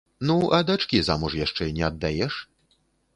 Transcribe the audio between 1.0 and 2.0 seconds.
замуж яшчэ не